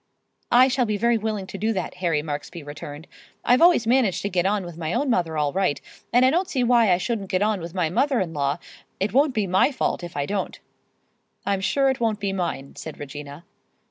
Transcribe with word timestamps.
"I 0.49 0.67
shall 0.67 0.85
be 0.87 0.97
very 0.97 1.19
willing 1.19 1.45
to 1.45 1.59
do 1.59 1.73
that," 1.73 1.93
Harry 2.01 2.23
Marksby 2.23 2.61
[Pg 2.61 2.65
118]returned. 2.73 3.05
"I've 3.45 3.61
always 3.61 3.85
managed 3.85 4.23
to 4.23 4.31
get 4.31 4.47
on 4.47 4.65
with 4.65 4.75
my 4.75 4.93
own 4.95 5.11
mother 5.11 5.37
all 5.37 5.53
right, 5.53 5.79
and 6.11 6.25
I 6.25 6.31
don't 6.31 6.49
see 6.49 6.63
why 6.63 6.91
I 6.91 6.97
shouldn't 6.97 7.29
get 7.29 7.43
on 7.43 7.61
with 7.61 7.75
my 7.75 7.91
mother 7.91 8.19
in 8.19 8.33
law. 8.33 8.57
It 8.99 9.13
won't 9.13 9.35
be 9.35 9.45
my 9.45 9.71
fault 9.71 10.03
if 10.03 10.17
I 10.17 10.25
don't." 10.25 10.59
"I'm 11.45 11.61
sure 11.61 11.87
it 11.91 11.99
won't 11.99 12.19
be 12.19 12.33
mine," 12.33 12.75
said 12.77 12.99
Regina. 12.99 13.45